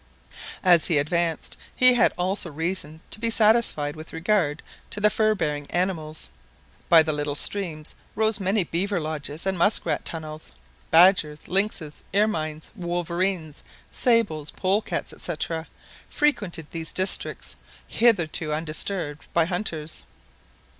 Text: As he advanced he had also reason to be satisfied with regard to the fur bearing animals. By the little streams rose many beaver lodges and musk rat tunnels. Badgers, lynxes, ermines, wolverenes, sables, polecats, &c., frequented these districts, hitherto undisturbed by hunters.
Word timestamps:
As 0.63 0.87
he 0.87 0.97
advanced 0.97 1.57
he 1.75 1.93
had 1.93 2.11
also 2.17 2.51
reason 2.51 3.01
to 3.11 3.19
be 3.19 3.29
satisfied 3.29 3.95
with 3.95 4.13
regard 4.13 4.63
to 4.89 4.99
the 4.99 5.11
fur 5.11 5.35
bearing 5.35 5.69
animals. 5.69 6.31
By 6.89 7.03
the 7.03 7.13
little 7.13 7.35
streams 7.35 7.93
rose 8.15 8.39
many 8.39 8.63
beaver 8.63 8.99
lodges 8.99 9.45
and 9.45 9.59
musk 9.59 9.85
rat 9.85 10.03
tunnels. 10.03 10.53
Badgers, 10.89 11.47
lynxes, 11.47 12.01
ermines, 12.15 12.71
wolverenes, 12.75 13.61
sables, 13.91 14.49
polecats, 14.49 15.13
&c., 15.21 15.33
frequented 16.09 16.65
these 16.71 16.93
districts, 16.93 17.55
hitherto 17.87 18.51
undisturbed 18.51 19.31
by 19.35 19.45
hunters. 19.45 20.05